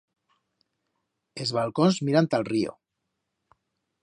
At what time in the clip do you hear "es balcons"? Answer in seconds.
1.45-2.01